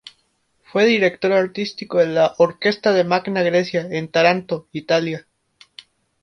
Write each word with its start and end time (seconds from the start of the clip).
Fue 0.63 0.85
director 0.87 1.31
artístico 1.31 1.99
de 1.99 2.07
la 2.07 2.33
"Orquesta 2.39 2.91
della 2.91 3.07
Magna 3.07 3.43
Grecia", 3.43 3.81
en 3.87 4.07
Taranto, 4.07 4.67
Italia. 4.71 5.27